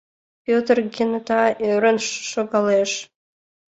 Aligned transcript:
Пӧтыр 0.45 0.77
кенета 0.93 1.43
ӧрын 1.69 1.97
шогалеш. 2.31 2.91